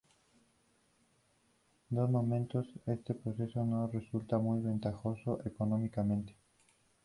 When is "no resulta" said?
3.63-4.39